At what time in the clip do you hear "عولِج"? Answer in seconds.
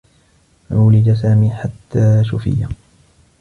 0.71-1.13